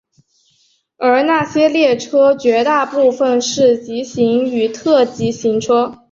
[0.97, 5.95] 而那些列车绝大部分是急行与特急列车。